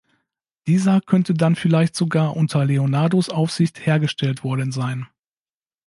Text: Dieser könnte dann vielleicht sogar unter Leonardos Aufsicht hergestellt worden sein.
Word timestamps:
Dieser 0.65 0.99
könnte 0.99 1.35
dann 1.35 1.55
vielleicht 1.55 1.95
sogar 1.95 2.35
unter 2.35 2.65
Leonardos 2.65 3.29
Aufsicht 3.29 3.85
hergestellt 3.85 4.43
worden 4.43 4.71
sein. 4.71 5.05